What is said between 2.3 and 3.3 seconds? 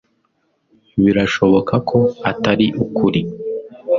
atari ukuri